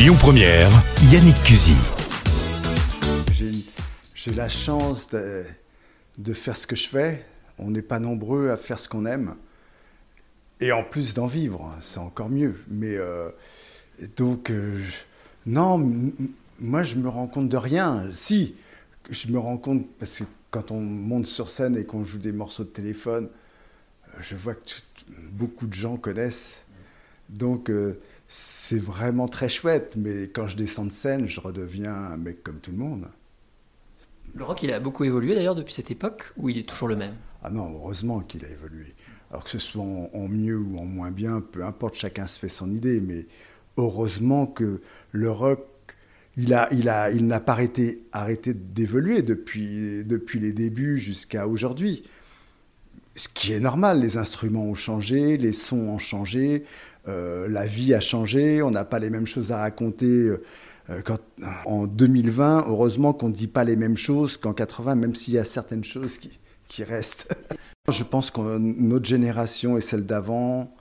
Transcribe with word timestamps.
Lyon 0.00 0.16
Première, 0.18 0.70
Yannick 1.12 1.36
Cusy. 1.44 1.76
J'ai 4.14 4.30
la 4.32 4.48
chance 4.48 5.08
de, 5.10 6.32
faire 6.32 6.56
ce 6.56 6.66
que 6.66 6.74
je 6.74 6.88
fais. 6.88 7.26
On 7.58 7.70
n'est 7.70 7.82
pas 7.82 7.98
nombreux 7.98 8.48
à 8.48 8.56
faire 8.56 8.78
ce 8.78 8.88
qu'on 8.88 9.04
aime. 9.04 9.36
Et 10.58 10.72
en 10.72 10.84
plus 10.84 11.12
d'en 11.12 11.26
vivre, 11.26 11.76
c'est 11.82 11.98
encore 11.98 12.30
mieux. 12.30 12.64
Mais 12.68 12.96
euh, 12.96 13.28
donc, 14.16 14.50
euh, 14.50 14.80
non, 15.44 15.76
moi 16.60 16.82
je 16.82 16.96
me 16.96 17.10
rends 17.10 17.26
compte 17.26 17.50
de 17.50 17.58
rien. 17.58 18.08
Si, 18.10 18.54
je 19.10 19.28
me 19.28 19.38
rends 19.38 19.58
compte 19.58 19.86
parce 19.98 20.20
que 20.20 20.24
quand 20.50 20.70
on 20.70 20.80
monte 20.80 21.26
sur 21.26 21.50
scène 21.50 21.76
et 21.76 21.84
qu'on 21.84 22.06
joue 22.06 22.20
des 22.20 22.32
morceaux 22.32 22.64
de 22.64 22.70
téléphone, 22.70 23.28
euh, 24.14 24.18
je 24.22 24.34
vois 24.34 24.54
que 24.54 24.60
beaucoup 25.30 25.66
de 25.66 25.74
gens 25.74 25.98
connaissent. 25.98 26.64
Donc, 27.30 27.70
c'est 28.28 28.78
vraiment 28.80 29.28
très 29.28 29.48
chouette. 29.48 29.96
Mais 29.96 30.28
quand 30.28 30.48
je 30.48 30.56
descends 30.56 30.84
de 30.84 30.92
scène, 30.92 31.28
je 31.28 31.40
redeviens 31.40 31.94
un 31.94 32.16
mec 32.16 32.42
comme 32.42 32.60
tout 32.60 32.70
le 32.70 32.78
monde. 32.78 33.08
Le 34.34 34.44
rock, 34.44 34.62
il 34.62 34.72
a 34.72 34.78
beaucoup 34.78 35.04
évolué 35.04 35.34
d'ailleurs 35.34 35.56
depuis 35.56 35.74
cette 35.74 35.90
époque, 35.90 36.32
ou 36.36 36.48
il 36.48 36.58
est 36.58 36.68
toujours 36.68 36.88
le 36.88 36.96
même? 36.96 37.14
Ah 37.42 37.50
non, 37.50 37.72
heureusement 37.72 38.20
qu'il 38.20 38.44
a 38.44 38.48
évolué. 38.48 38.94
Alors 39.30 39.44
que 39.44 39.50
ce 39.50 39.58
soit 39.58 39.82
en, 39.82 40.28
mieux 40.28 40.58
ou 40.58 40.78
en 40.78 40.84
moins 40.84 41.10
bien, 41.10 41.40
peu 41.40 41.64
importe, 41.64 41.94
chacun 41.94 42.26
se 42.26 42.38
fait 42.38 42.48
son 42.48 42.72
idée, 42.72 43.00
mais 43.00 43.26
heureusement 43.76 44.46
que 44.46 44.80
le 45.12 45.30
rock, 45.30 45.66
il 46.36 46.50
n'a 46.50 46.68
il 46.72 46.88
a, 46.88 47.10
il 47.10 47.28
pas 47.28 47.52
arrêté, 47.52 48.02
arrêté 48.12 48.54
d'évoluer 48.54 49.22
depuis, 49.22 50.04
depuis 50.04 50.38
les 50.38 50.52
débuts 50.52 50.98
jusqu'à 50.98 51.48
aujourd'hui. 51.48 52.04
Ce 53.16 53.28
qui 53.28 53.52
est 53.52 53.60
normal, 53.60 54.00
les 54.00 54.16
instruments 54.16 54.64
ont 54.64 54.74
changé, 54.74 55.36
les 55.36 55.52
sons 55.52 55.88
ont 55.88 55.98
changé, 55.98 56.64
euh, 57.08 57.48
la 57.48 57.66
vie 57.66 57.92
a 57.94 58.00
changé, 58.00 58.62
on 58.62 58.70
n'a 58.70 58.84
pas 58.84 58.98
les 58.98 59.10
mêmes 59.10 59.26
choses 59.26 59.52
à 59.52 59.58
raconter. 59.58 60.06
Euh, 60.06 60.42
euh, 60.90 61.02
quand, 61.04 61.18
en 61.64 61.86
2020, 61.86 62.66
heureusement 62.68 63.12
qu'on 63.12 63.28
ne 63.28 63.34
dit 63.34 63.48
pas 63.48 63.64
les 63.64 63.76
mêmes 63.76 63.96
choses 63.96 64.36
qu'en 64.36 64.52
80, 64.52 64.94
même 64.94 65.14
s'il 65.14 65.34
y 65.34 65.38
a 65.38 65.44
certaines 65.44 65.84
choses 65.84 66.18
qui, 66.18 66.84
restent. 66.84 67.36
Je 67.88 68.04
pense 68.04 68.30
que 68.30 68.58
notre 68.58 69.06
génération 69.06 69.76
et 69.76 69.80
celle 69.80 70.06
d'avant, 70.06 70.72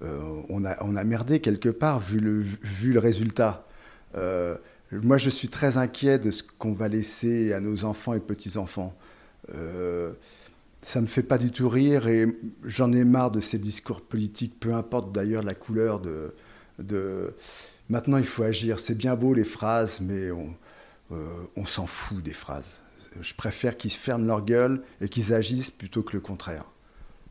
on, 0.00 0.64
a, 0.64 1.04
merdé 1.04 1.40
quelque 1.40 1.68
part 1.68 2.00
vu 2.00 2.20
le, 2.20 2.98
résultat. 2.98 3.66
Moi, 4.92 5.18
je 5.18 5.28
suis 5.28 5.48
très 5.48 5.76
inquiet 5.76 6.18
de 6.18 6.30
ce 6.30 6.42
qu'on 6.42 6.72
va 6.72 6.88
laisser 6.88 7.52
à 7.52 7.60
nos 7.60 7.84
enfants 7.84 8.14
et 8.14 8.20
petits-enfants. 8.20 8.94
Ça 10.86 11.00
me 11.00 11.06
fait 11.06 11.22
pas 11.22 11.38
du 11.38 11.50
tout 11.50 11.68
rire 11.68 12.08
et 12.08 12.26
j'en 12.64 12.92
ai 12.92 13.04
marre 13.04 13.30
de 13.30 13.40
ces 13.40 13.58
discours 13.58 14.00
politiques, 14.00 14.58
peu 14.60 14.74
importe 14.74 15.12
d'ailleurs 15.12 15.42
la 15.42 15.54
couleur 15.54 16.00
de, 16.00 16.34
de 16.78 17.34
Maintenant, 17.88 18.16
il 18.18 18.24
faut 18.24 18.42
agir. 18.42 18.78
C'est 18.78 18.94
bien 18.94 19.14
beau 19.14 19.34
les 19.34 19.44
phrases, 19.44 20.00
mais 20.00 20.28
euh, 21.12 21.46
on, 21.56 21.66
s'en 21.66 21.86
fout 21.86 22.22
des 22.22 22.32
phrases. 22.32 22.80
Je 23.20 23.34
préfère 23.34 23.76
qu'ils 23.76 23.92
se 23.92 23.98
ferment 23.98 24.26
leur 24.26 24.44
gueule 24.44 24.82
et 25.00 25.08
qu'ils 25.08 25.32
agissent 25.32 25.70
plutôt 25.70 26.02
que 26.02 26.14
le 26.14 26.20
contraire. 26.20 26.64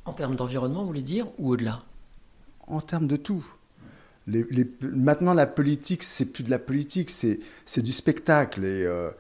En 0.06 0.14
termes 0.14 0.36
d'environnement, 0.36 0.82
vous 0.82 0.88
voulez 0.88 1.02
dire, 1.02 1.28
ou 1.38 1.52
au-delà? 1.52 1.84
En 2.68 2.80
termes 2.80 3.08
de 3.08 3.18
tout. 3.18 3.46
maintenant, 4.82 5.34
la 5.34 5.46
politique, 5.46 6.04
c'est 6.04 6.26
plus 6.26 6.44
de 6.44 6.50
la 6.50 6.60
politique, 6.60 7.10
c'est 7.10 7.82
du 7.82 7.92
spectacle. 7.92 8.64
Et 8.64 8.86
euh, 8.86 9.12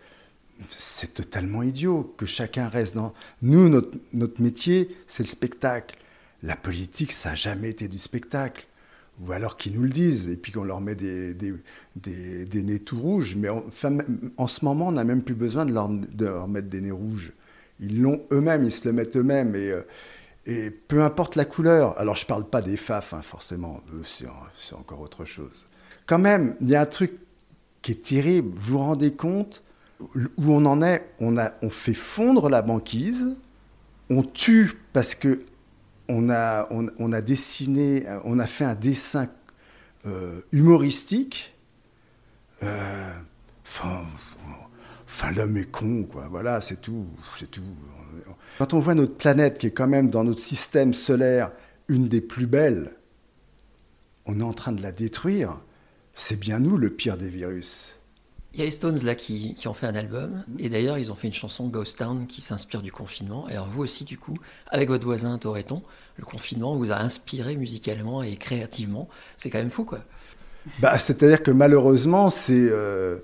c'est 0.69 1.13
totalement 1.13 1.63
idiot 1.63 2.13
que 2.17 2.25
chacun 2.25 2.67
reste 2.67 2.95
dans. 2.95 3.13
Nous, 3.41 3.69
notre, 3.69 4.41
métier, 4.41 4.95
c'est 5.07 5.23
le 5.23 5.29
spectacle. 5.29 5.97
La 6.43 6.55
politique, 6.55 7.11
ça 7.11 7.29
n'a 7.29 7.35
jamais 7.35 7.69
été 7.69 7.87
du 7.87 7.97
spectacle 7.97 8.67
ou 9.21 9.31
alors 9.31 9.55
qu'ils 9.55 9.75
nous 9.75 9.83
le 9.83 9.89
disent, 9.89 10.27
et 10.27 10.35
puis 10.35 10.51
qu'on 10.51 10.65
leur 10.65 10.81
met 10.81 10.95
des, 10.95 11.33
des, 11.33 11.53
des, 11.95 12.63
nez 12.63 12.79
tout 12.79 12.99
rouges. 12.99 13.35
Mais 13.37 13.47
en, 13.47 13.63
en 14.37 14.47
ce 14.47 14.65
moment, 14.65 14.89
on 14.89 14.91
n'a 14.91 15.05
même 15.05 15.23
plus 15.23 15.35
besoin 15.35 15.65
de 15.65 15.71
leur, 15.71 15.87
de 15.87 16.25
leur, 16.25 16.47
mettre 16.49 16.67
des 16.67 16.81
nez 16.81 16.91
rouges. 16.91 17.31
Ils 17.79 18.01
l'ont 18.01 18.25
eux-mêmes, 18.31 18.65
ils 18.65 18.71
se 18.71 18.85
le 18.87 18.93
mettent 18.93 19.15
eux-mêmes, 19.15 19.55
et, 19.55 19.71
euh, 20.47 20.69
peu 20.87 21.01
importe 21.01 21.37
la 21.37 21.45
couleur. 21.45 21.97
Alors, 21.97 22.15
je 22.15 22.25
ne 22.25 22.27
parle 22.27 22.49
pas 22.49 22.61
des 22.61 22.75
FAF, 22.75 23.13
hein, 23.13 23.21
forcément, 23.21 23.81
c'est 24.03 24.75
encore 24.75 24.99
autre 24.99 25.23
chose. 25.23 25.65
Quand 26.05 26.19
même, 26.19 26.55
il 26.59 26.69
y 26.69 26.75
a 26.75 26.81
un 26.81 26.85
truc 26.85 27.13
qui 27.81 27.93
est 27.93 28.03
terrible. 28.03 28.51
Vous 28.55 28.73
vous 28.73 28.79
rendez 28.79 29.13
compte 29.13 29.63
où 29.99 30.51
on 30.51 30.65
en 30.65 30.81
est 30.81 31.09
on, 31.19 31.35
fait 31.69 31.93
fondre 31.93 32.49
la 32.49 32.61
banquise, 32.61 33.35
on 34.09 34.23
tue 34.23 34.73
parce 34.93 35.15
que 35.15 35.45
on, 36.07 36.29
a 36.29 37.21
dessiné, 37.21 38.05
on 38.23 38.39
a 38.39 38.45
fait 38.45 38.65
un 38.65 38.75
dessin 38.75 39.27
euh, 40.05 40.41
humoristique. 40.51 41.55
Euh, 42.61 43.11
enfin, 43.65 45.31
l'homme 45.35 45.57
est 45.57 45.71
con, 45.71 46.03
quoi. 46.03 46.27
Voilà, 46.29 46.61
c'est 46.61 46.79
tout, 46.79 47.07
c'est 47.39 47.49
tout. 47.49 47.63
Quand 48.59 48.73
on 48.73 48.79
voit 48.79 48.93
notre 48.93 49.15
planète, 49.15 49.57
qui 49.57 49.67
est 49.67 49.71
quand 49.71 49.87
même 49.87 50.09
dans 50.09 50.23
notre 50.23 50.41
système 50.41 50.93
solaire 50.93 51.51
une 51.87 52.07
des 52.07 52.21
plus 52.21 52.47
belles, 52.47 52.95
on 54.27 54.39
est 54.39 54.43
en 54.43 54.53
train 54.53 54.71
de 54.71 54.81
la 54.81 54.91
détruire. 54.91 55.59
C'est 56.13 56.39
bien 56.39 56.59
nous 56.59 56.77
le 56.77 56.89
pire 56.89 57.17
des 57.17 57.29
virus. 57.29 57.99
Il 58.55 58.59
y 58.59 58.61
a 58.61 58.65
les 58.65 58.71
Stones 58.71 59.03
là 59.03 59.15
qui, 59.15 59.53
ont 59.65 59.73
fait 59.73 59.85
un 59.85 59.95
album, 59.95 60.41
et 60.59 60.69
d'ailleurs 60.69 60.97
ils 60.97 61.11
ont 61.11 61.15
fait 61.15 61.27
une 61.27 61.33
chanson 61.33 61.67
Ghost 61.67 61.97
Town 61.99 62.25
qui 62.25 62.39
s'inspire 62.39 62.81
du 62.81 62.89
confinement. 62.89 63.49
Et 63.49 63.51
alors 63.51 63.67
vous 63.67 63.83
aussi 63.83 64.05
du 64.05 64.17
coup, 64.17 64.37
avec 64.69 64.87
votre 64.87 65.05
voisin 65.05 65.37
Toreton, 65.37 65.83
le 66.15 66.23
confinement 66.23 66.73
vous 66.77 66.93
a 66.93 66.95
inspiré 66.95 67.57
musicalement 67.57 68.23
et 68.23 68.37
créativement. 68.37 69.09
C'est 69.35 69.49
quand 69.49 69.57
même 69.57 69.71
fou 69.71 69.83
quoi. 69.83 69.99
Bah, 70.79 70.97
C'est-à-dire 70.99 71.43
que 71.43 71.51
malheureusement 71.51 72.29
c'est 72.29 72.53
euh, 72.53 73.19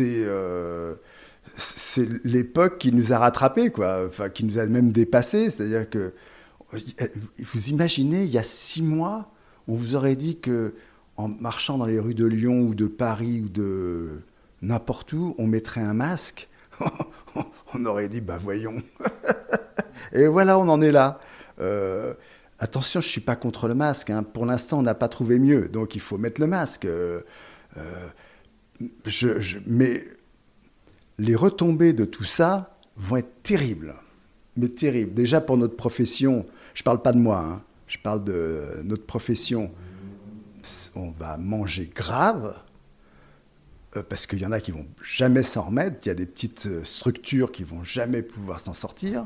euh, 0.00 0.94
c'est 1.58 2.08
l'époque 2.24 2.78
qui 2.78 2.92
nous 2.92 3.12
a 3.12 3.18
rattrapés, 3.18 3.70
quoi. 3.70 4.06
Enfin, 4.08 4.30
qui 4.30 4.46
nous 4.46 4.58
a 4.58 4.64
même 4.64 4.92
dépassés. 4.92 5.50
C'est-à-dire 5.50 5.90
que 5.90 6.14
vous 6.72 7.68
imaginez, 7.68 8.24
il 8.24 8.30
y 8.30 8.38
a 8.38 8.42
six 8.42 8.80
mois, 8.80 9.30
on 9.68 9.76
vous 9.76 9.94
aurait 9.94 10.16
dit 10.16 10.38
que 10.38 10.74
en 11.16 11.28
marchant 11.28 11.78
dans 11.78 11.86
les 11.86 11.98
rues 11.98 12.14
de 12.14 12.26
Lyon 12.26 12.60
ou 12.62 12.74
de 12.74 12.86
Paris 12.86 13.42
ou 13.44 13.48
de 13.48 14.22
n'importe 14.62 15.12
où, 15.12 15.34
on 15.38 15.46
mettrait 15.46 15.80
un 15.80 15.94
masque, 15.94 16.48
on 17.74 17.84
aurait 17.84 18.08
dit, 18.08 18.20
bah 18.20 18.38
voyons. 18.40 18.76
Et 20.12 20.26
voilà, 20.26 20.58
on 20.58 20.68
en 20.68 20.80
est 20.80 20.92
là. 20.92 21.20
Euh, 21.60 22.14
attention, 22.58 23.00
je 23.00 23.08
suis 23.08 23.20
pas 23.20 23.36
contre 23.36 23.68
le 23.68 23.74
masque. 23.74 24.10
Hein. 24.10 24.22
Pour 24.22 24.46
l'instant, 24.46 24.78
on 24.78 24.82
n'a 24.82 24.94
pas 24.94 25.08
trouvé 25.08 25.38
mieux. 25.38 25.68
Donc, 25.68 25.94
il 25.94 26.00
faut 26.00 26.18
mettre 26.18 26.40
le 26.40 26.46
masque. 26.46 26.84
Euh, 26.84 27.20
euh, 27.76 28.08
mais 29.66 30.02
les 31.18 31.34
retombées 31.34 31.92
de 31.92 32.04
tout 32.04 32.24
ça 32.24 32.76
vont 32.96 33.16
être 33.16 33.42
terribles. 33.42 33.94
Mais 34.56 34.68
terribles. 34.68 35.14
Déjà 35.14 35.40
pour 35.40 35.56
notre 35.56 35.76
profession, 35.76 36.46
je 36.74 36.82
ne 36.82 36.84
parle 36.84 37.02
pas 37.02 37.12
de 37.12 37.18
moi, 37.18 37.38
hein. 37.40 37.62
je 37.86 37.98
parle 37.98 38.24
de 38.24 38.62
notre 38.84 39.04
profession 39.04 39.70
on 40.94 41.10
va 41.12 41.36
manger 41.36 41.90
grave, 41.94 42.56
euh, 43.96 44.02
parce 44.02 44.26
qu'il 44.26 44.40
y 44.40 44.46
en 44.46 44.52
a 44.52 44.60
qui 44.60 44.70
vont 44.70 44.86
jamais 45.04 45.42
s'en 45.42 45.62
remettre, 45.62 45.98
il 46.04 46.08
y 46.08 46.10
a 46.10 46.14
des 46.14 46.26
petites 46.26 46.66
euh, 46.66 46.84
structures 46.84 47.52
qui 47.52 47.64
vont 47.64 47.84
jamais 47.84 48.22
pouvoir 48.22 48.60
s'en 48.60 48.74
sortir. 48.74 49.24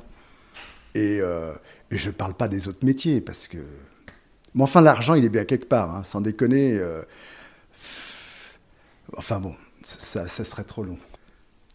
Et, 0.94 1.20
euh, 1.20 1.52
je 1.90 2.08
ne 2.08 2.14
parle 2.14 2.34
pas 2.34 2.48
des 2.48 2.68
autres 2.68 2.84
métiers, 2.84 3.20
parce 3.20 3.48
que... 3.48 3.58
Mais 4.54 4.62
enfin, 4.62 4.80
l'argent, 4.80 5.14
il 5.14 5.24
est 5.24 5.28
bien 5.28 5.44
quelque 5.44 5.66
part, 5.66 5.94
hein, 5.94 6.02
sans 6.02 6.20
déconner. 6.20 6.80
Enfin 9.16 9.38
bon, 9.38 9.54
ça, 9.82 10.26
serait 10.26 10.64
trop 10.64 10.82
long. 10.82 10.98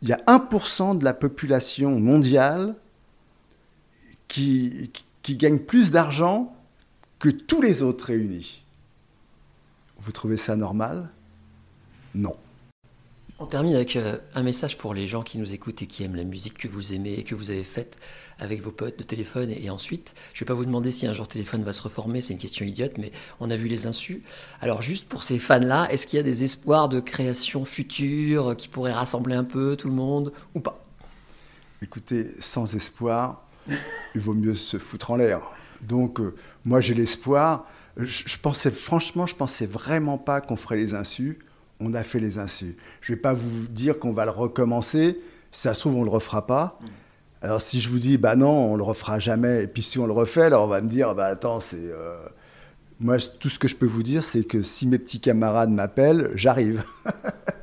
Il 0.01 0.09
y 0.09 0.13
a 0.13 0.21
1% 0.27 0.97
de 0.97 1.05
la 1.05 1.13
population 1.13 1.97
mondiale 2.01 2.75
qui, 4.27 4.91
qui 5.23 5.37
gagne 5.37 5.59
plus 5.59 5.91
d'argent 5.91 6.53
que 7.19 7.29
tous 7.29 7.61
les 7.61 7.81
autres 7.81 8.07
réunis. 8.07 8.64
Vous 10.01 10.11
trouvez 10.11 10.37
ça 10.37 10.55
normal? 10.55 11.09
Non. 12.13 12.35
On 13.37 13.47
termine 13.47 13.75
avec 13.75 13.97
euh, 13.97 14.17
un 14.33 14.43
message 14.43 14.77
pour 14.77 14.93
les 14.93 15.09
gens 15.09 15.21
qui 15.21 15.37
nous 15.37 15.53
écoutent 15.53 15.81
et 15.81 15.87
qui 15.87 16.03
aiment 16.03 16.15
la 16.15 16.23
musique 16.23 16.57
que 16.57 16.69
vous 16.69 16.93
aimez 16.93 17.15
et 17.15 17.23
que 17.23 17.35
vous 17.35 17.51
avez 17.51 17.65
faite 17.65 17.97
avec 18.39 18.61
vos 18.61 18.71
potes 18.71 18.97
de 18.97 19.03
téléphone. 19.03 19.49
Et, 19.51 19.69
ensuite, 19.69 20.13
je 20.33 20.37
ne 20.37 20.39
vais 20.39 20.45
pas 20.45 20.53
vous 20.53 20.63
demander 20.63 20.89
si 20.89 21.05
un 21.05 21.11
jour 21.11 21.27
téléphone 21.27 21.61
va 21.61 21.73
se 21.73 21.81
reformer, 21.81 22.21
c'est 22.21 22.31
une 22.31 22.39
question 22.39 22.63
idiote, 22.63 22.97
mais 22.97 23.11
on 23.41 23.51
a 23.51 23.57
vu 23.57 23.67
les 23.67 23.87
insus. 23.87 24.21
Alors 24.61 24.81
juste 24.81 25.09
pour 25.09 25.23
ces 25.23 25.37
fans-là, 25.37 25.91
est-ce 25.91 26.07
qu'il 26.07 26.15
y 26.15 26.19
a 26.21 26.23
des 26.23 26.45
espoirs 26.45 26.87
de 26.87 27.01
création 27.01 27.65
future 27.65 28.55
qui 28.55 28.69
pourraient 28.69 28.93
rassembler 28.93 29.35
un 29.35 29.43
peu 29.43 29.75
tout 29.75 29.89
le 29.89 29.95
monde 29.95 30.31
ou 30.53 30.61
pas? 30.61 30.85
Écoutez, 31.81 32.31
sans 32.39 32.73
espoir, 32.73 33.43
il 33.67 34.21
vaut 34.21 34.33
mieux 34.33 34.55
se 34.55 34.77
foutre 34.77 35.11
en 35.11 35.17
l'air. 35.17 35.41
Donc 35.81 36.21
euh, 36.21 36.35
moi 36.63 36.79
j'ai 36.79 36.93
l'espoir 36.93 37.67
je, 37.97 38.37
pensais, 38.37 38.71
franchement, 38.71 39.25
je 39.25 39.35
pensais 39.35 39.65
vraiment 39.65 40.17
pas 40.17 40.41
qu'on 40.41 40.55
ferait 40.55 40.77
les 40.77 40.93
insus. 40.93 41.39
On 41.79 41.93
a 41.93 42.03
fait 42.03 42.19
les 42.19 42.37
insus. 42.37 42.75
Je 43.01 43.13
vais 43.13 43.19
pas 43.19 43.33
vous 43.33 43.67
dire 43.69 43.99
qu'on 43.99 44.13
va 44.13 44.25
le 44.25 44.31
recommencer. 44.31 45.19
Si 45.51 45.61
ça 45.61 45.73
se 45.73 45.81
trouve, 45.81 45.95
on 45.95 46.03
le 46.03 46.09
refera 46.09 46.45
pas. 46.45 46.79
Alors 47.41 47.61
si 47.61 47.79
je 47.79 47.89
vous 47.89 47.99
dis, 47.99 48.17
bah 48.17 48.35
non, 48.35 48.73
on 48.73 48.75
le 48.75 48.83
refera 48.83 49.19
jamais, 49.19 49.63
et 49.63 49.67
puis 49.67 49.83
si 49.83 49.99
on 49.99 50.07
le 50.07 50.13
refait, 50.13 50.43
alors 50.43 50.63
on 50.63 50.67
va 50.67 50.81
me 50.81 50.89
dire, 50.89 51.13
bah 51.13 51.25
attends, 51.27 51.59
c'est, 51.59 51.77
euh, 51.77 52.15
Moi, 52.99 53.17
tout 53.39 53.49
ce 53.49 53.59
que 53.59 53.67
je 53.67 53.75
peux 53.75 53.85
vous 53.85 54.03
dire, 54.03 54.23
c'est 54.23 54.43
que 54.43 54.61
si 54.61 54.87
mes 54.87 54.97
petits 54.97 55.19
camarades 55.19 55.69
m'appellent, 55.69 56.31
j'arrive. 56.33 56.83